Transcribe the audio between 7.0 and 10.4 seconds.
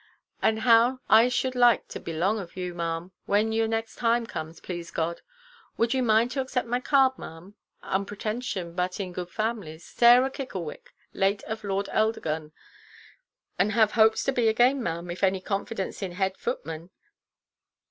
maʼam, unpretenshome but in good families,—Sarah